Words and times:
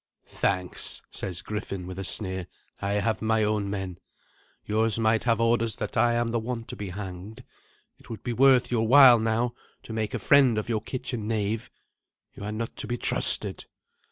"Thanks," 0.25 1.03
says 1.11 1.43
Griffin, 1.43 1.85
with 1.85 1.99
a 1.99 2.03
sneer; 2.03 2.47
"I 2.81 2.93
have 2.93 3.21
my 3.21 3.43
own 3.43 3.69
men. 3.69 3.99
Yours 4.65 4.97
might 4.97 5.25
have 5.25 5.39
orders 5.39 5.75
that 5.75 5.95
I 5.95 6.13
am 6.13 6.29
the 6.29 6.39
one 6.39 6.63
to 6.63 6.75
be 6.75 6.89
hanged. 6.89 7.43
It 7.99 8.09
would 8.09 8.23
be 8.23 8.33
worth 8.33 8.71
your 8.71 8.87
while 8.87 9.19
now 9.19 9.53
to 9.83 9.93
make 9.93 10.15
a 10.15 10.17
friend 10.17 10.57
of 10.57 10.69
your 10.69 10.81
kitchen 10.81 11.27
knave. 11.27 11.69
You 12.33 12.43
are 12.43 12.51
not 12.51 12.75
to 12.77 12.87
be 12.87 12.97
trusted." 12.97 13.67